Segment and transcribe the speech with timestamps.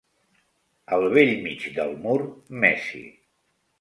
[0.95, 2.19] Al bell mig del mur,
[2.65, 3.03] Messi.